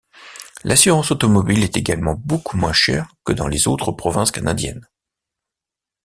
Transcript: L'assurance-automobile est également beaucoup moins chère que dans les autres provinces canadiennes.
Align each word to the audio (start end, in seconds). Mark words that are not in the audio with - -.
L'assurance-automobile 0.63 1.63
est 1.63 1.77
également 1.77 2.15
beaucoup 2.15 2.57
moins 2.57 2.73
chère 2.73 3.13
que 3.23 3.33
dans 3.33 3.47
les 3.47 3.67
autres 3.67 3.91
provinces 3.91 4.31
canadiennes. 4.31 4.87